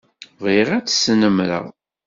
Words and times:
Bɣiɣ 0.41 0.69
ad 0.77 0.83
tt-snemmreɣ. 0.85 1.65